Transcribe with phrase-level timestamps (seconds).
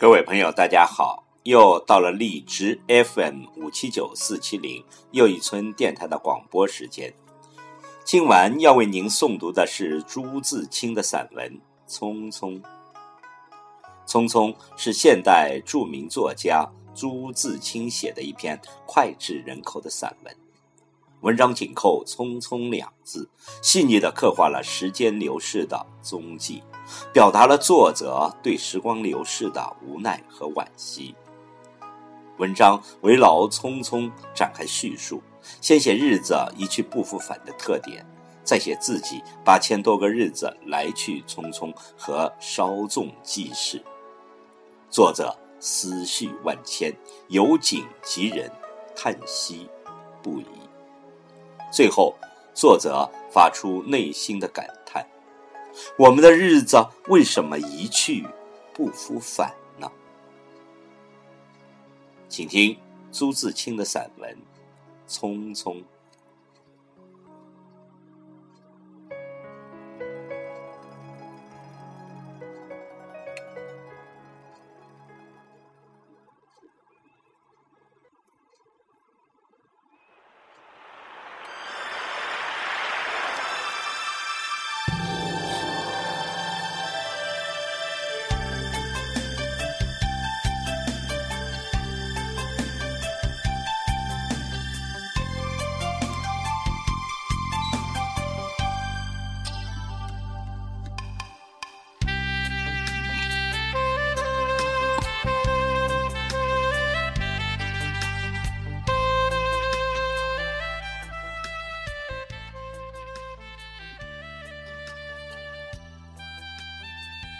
[0.00, 1.22] 各位朋友，大家好！
[1.42, 7.12] 又到了荔枝 FM 五七九四七零又一村电台的广播时间。
[8.02, 11.60] 今晚要为您诵读的是朱自清的散文
[11.92, 12.58] 《匆匆》。
[14.06, 20.34] 《匆匆》是现代著名作家朱自清写的一篇脍炙人口的散文。
[21.20, 23.28] 文章紧扣“匆匆”两字，
[23.60, 26.62] 细腻地刻画了时间流逝的踪迹。
[27.12, 31.14] 表达了作者对时光流逝的无奈和惋惜。
[32.38, 35.22] 文章围绕匆匆展开叙述，
[35.60, 38.04] 先写日子一去不复返的特点，
[38.42, 43.80] 再写自己八千多个日子来去匆匆和稍纵即逝。
[44.88, 46.90] 作者思绪万千，
[47.28, 48.50] 由景及人，
[48.96, 49.68] 叹息
[50.22, 50.69] 不已。
[51.70, 52.14] 最后，
[52.52, 55.06] 作者发出内心的感叹。
[55.96, 58.26] 我们的日子为什么一去
[58.74, 59.90] 不复返呢？
[62.28, 62.76] 请听
[63.12, 64.36] 朱自清的散文
[65.12, 65.76] 《匆匆》。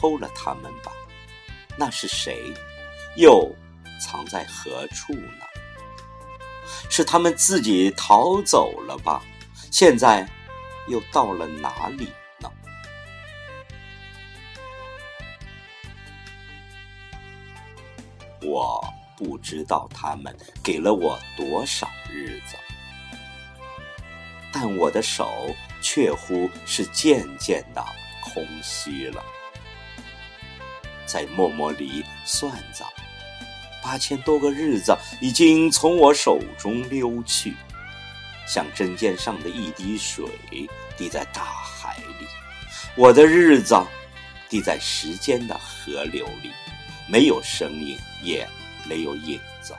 [0.00, 0.90] 偷了他们吧，
[1.76, 2.54] 那是谁？
[3.16, 3.54] 又
[4.00, 5.44] 藏在何处呢？
[6.88, 9.22] 是他们自己逃走了吧？
[9.70, 10.26] 现在
[10.88, 12.50] 又到了哪里呢？
[18.40, 18.82] 我
[19.18, 20.34] 不知道他们
[20.64, 22.56] 给了我多少日子，
[24.50, 27.84] 但我的手却乎是渐渐的
[28.22, 29.22] 空虚了。
[31.10, 32.84] 在默默里算着，
[33.82, 37.56] 八千多个日子已经从我手中溜去，
[38.46, 40.24] 像针尖上的一滴水
[40.96, 42.26] 滴在大海里。
[42.94, 43.74] 我的日子
[44.48, 46.52] 滴在时间的河流里，
[47.08, 48.48] 没有声音，也
[48.88, 49.74] 没有影子。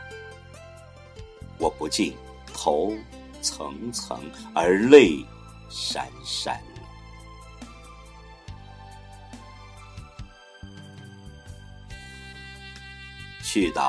[1.57, 2.13] 我不禁
[2.53, 2.93] 头
[3.41, 4.19] 层层
[4.53, 5.25] 而泪
[5.69, 6.57] 潸潸。
[13.51, 13.81] 去的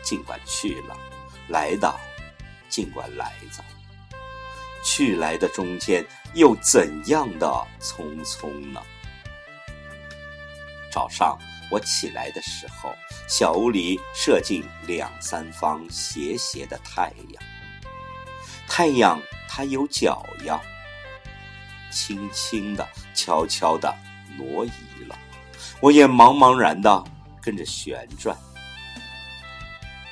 [0.00, 0.96] 尽管去了，
[1.48, 1.92] 来的
[2.68, 3.60] 尽管来着。
[4.84, 7.48] 去来的中间又怎样的
[7.80, 8.80] 匆匆呢？
[10.92, 11.36] 早上
[11.68, 12.94] 我起来的时候，
[13.28, 17.42] 小屋里射进两三方斜斜的太阳。
[18.68, 20.60] 太阳它有脚呀，
[21.90, 23.92] 轻轻的、悄悄的
[24.38, 25.18] 挪移了，
[25.80, 27.04] 我也茫茫然的
[27.42, 28.38] 跟着旋转。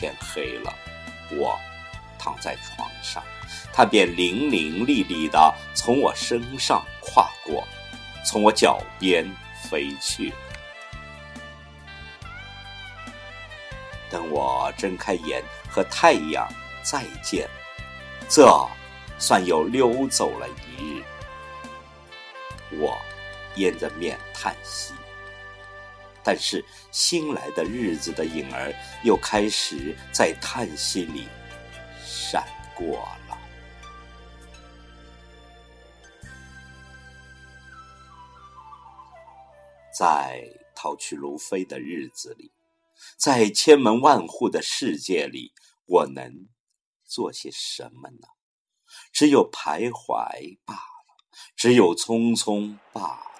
[0.00, 0.74] 天黑了，
[1.32, 1.60] 我
[2.18, 3.22] 躺在床上，
[3.70, 7.62] 他便伶伶俐俐的从我身上跨过，
[8.24, 9.30] 从我脚边
[9.62, 10.32] 飞去。
[14.08, 16.48] 等我睁开眼和太阳
[16.82, 17.46] 再见，
[18.26, 18.50] 这
[19.18, 21.04] 算又溜走了一日。
[22.72, 22.96] 我
[23.54, 24.94] 掩着面叹息，
[26.22, 28.74] 但是新来的日子的影儿
[29.04, 31.26] 又开始在叹息里
[32.04, 33.38] 闪过了。
[39.92, 42.50] 在逃去如飞的日子里，
[43.18, 45.52] 在千门万户的世界里，
[45.84, 46.48] 我能
[47.04, 48.28] 做些什么呢？
[49.12, 50.80] 只有徘徊罢了，
[51.54, 53.39] 只有匆匆罢了。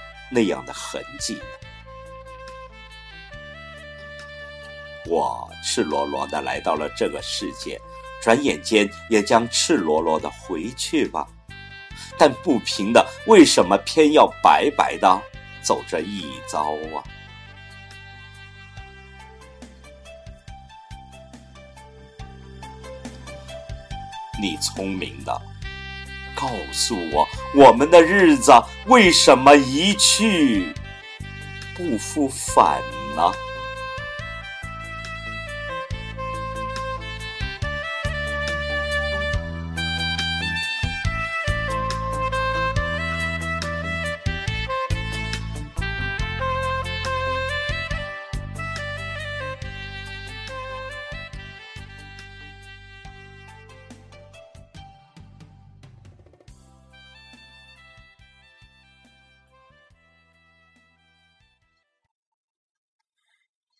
[0.31, 1.37] 那样的痕迹？
[5.05, 7.79] 我赤裸裸的来到了这个世界，
[8.21, 11.27] 转眼间也将赤裸裸的回去吧。
[12.17, 15.21] 但不平的，为什么偏要白白的
[15.61, 17.03] 走这一遭啊？
[24.41, 25.41] 你聪明的，
[26.41, 28.51] 告诉我，我们的日子
[28.87, 30.73] 为什么一去
[31.77, 32.81] 不复返
[33.15, 33.31] 呢？